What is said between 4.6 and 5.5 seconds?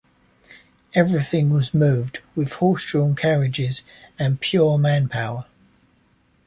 manpower.